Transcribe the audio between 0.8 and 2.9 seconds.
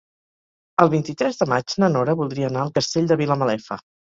El vint-i-tres de maig na Nora voldria anar al